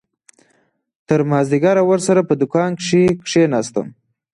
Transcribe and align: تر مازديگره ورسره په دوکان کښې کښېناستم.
تر 1.07 1.19
مازديگره 1.31 1.83
ورسره 1.89 2.21
په 2.29 2.33
دوکان 2.41 2.71
کښې 2.79 3.03
کښېناستم. 3.25 3.87